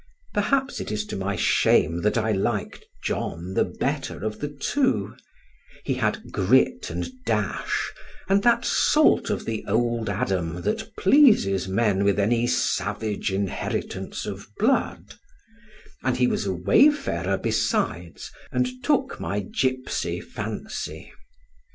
Perhaps 0.33 0.79
it 0.81 0.91
is 0.91 1.05
to 1.05 1.15
my 1.15 1.35
shame 1.35 2.01
that 2.01 2.17
I 2.17 2.31
liked 2.31 2.85
John 3.03 3.53
the 3.53 3.63
better 3.63 4.25
of 4.25 4.39
the 4.39 4.47
two; 4.47 5.15
he 5.83 5.93
had 5.93 6.31
grit 6.31 6.89
and 6.89 7.07
dash, 7.23 7.91
and 8.27 8.41
that 8.41 8.65
salt 8.65 9.29
of 9.29 9.45
the 9.45 9.63
Old 9.67 10.09
Adam 10.09 10.63
that 10.63 10.89
pleases 10.97 11.67
men 11.67 12.03
with 12.03 12.17
any 12.19 12.47
savage 12.47 13.31
inheritance 13.31 14.25
of 14.25 14.47
blood; 14.57 15.13
and 16.01 16.17
he 16.17 16.25
was 16.25 16.47
a 16.47 16.53
wayfarer 16.55 17.37
besides, 17.37 18.31
and 18.51 18.81
took 18.83 19.19
my 19.19 19.41
gipsy 19.41 20.19
fancy. 20.19 21.13